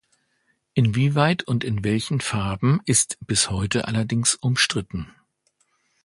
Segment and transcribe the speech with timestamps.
[0.73, 5.13] Inwieweit und in welchen Farben, ist bis heute allerdings umstritten.